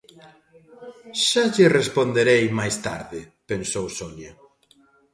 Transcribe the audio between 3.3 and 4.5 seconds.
pensou Sonia.